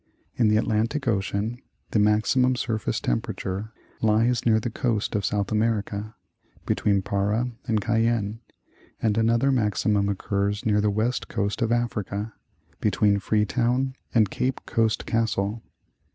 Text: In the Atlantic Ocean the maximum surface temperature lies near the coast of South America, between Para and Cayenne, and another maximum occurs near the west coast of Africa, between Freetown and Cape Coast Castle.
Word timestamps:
In 0.35 0.47
the 0.47 0.57
Atlantic 0.57 1.07
Ocean 1.07 1.61
the 1.91 1.99
maximum 1.99 2.55
surface 2.55 2.99
temperature 2.99 3.71
lies 4.01 4.47
near 4.47 4.59
the 4.59 4.71
coast 4.71 5.13
of 5.13 5.23
South 5.23 5.51
America, 5.51 6.15
between 6.65 7.03
Para 7.03 7.51
and 7.67 7.81
Cayenne, 7.81 8.39
and 8.99 9.15
another 9.15 9.51
maximum 9.51 10.09
occurs 10.09 10.65
near 10.65 10.81
the 10.81 10.89
west 10.89 11.27
coast 11.27 11.61
of 11.61 11.71
Africa, 11.71 12.33
between 12.79 13.19
Freetown 13.19 13.93
and 14.11 14.31
Cape 14.31 14.65
Coast 14.65 15.05
Castle. 15.05 15.61